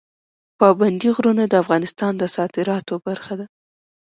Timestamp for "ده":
3.39-3.45